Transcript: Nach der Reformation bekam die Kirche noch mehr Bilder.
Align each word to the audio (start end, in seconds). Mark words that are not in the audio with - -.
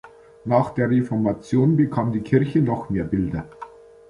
Nach 0.45 0.71
der 0.71 0.89
Reformation 0.89 1.77
bekam 1.77 2.11
die 2.11 2.21
Kirche 2.21 2.59
noch 2.63 2.89
mehr 2.89 3.03
Bilder. 3.03 3.47